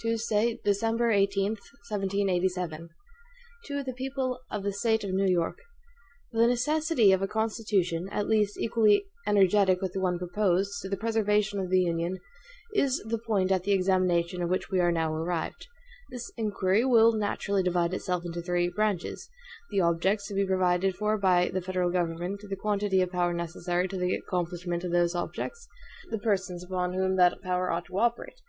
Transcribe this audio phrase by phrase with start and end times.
[0.00, 2.70] Tuesday, December 18, 1787.
[2.70, 2.96] HAMILTON
[3.66, 5.58] To the People of the State of New York:
[6.32, 10.96] THE necessity of a Constitution, at least equally energetic with the one proposed, to the
[10.96, 12.16] preservation of the Union,
[12.74, 15.66] is the point at the examination of which we are now arrived.
[16.10, 19.28] This inquiry will naturally divide itself into three branches
[19.70, 23.88] the objects to be provided for by the federal government, the quantity of power necessary
[23.88, 25.68] to the accomplishment of those objects,
[26.10, 28.40] the persons upon whom that power ought to operate.